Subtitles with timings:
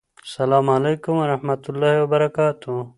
[0.37, 2.71] سلام علیکم ورحمته الله وبرکاته